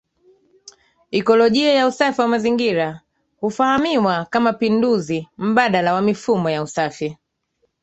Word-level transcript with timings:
Ikolojia 1.11 1.73
ya 1.73 1.87
usafi 1.87 2.21
wa 2.21 2.27
mazingira 2.27 3.01
hufahamiwa 3.37 4.25
kama 4.25 4.53
pinduzi 4.53 5.27
mbadala 5.37 5.93
wa 5.93 6.01
mifumo 6.01 6.49
ya 6.49 6.63
usafi 6.63 7.17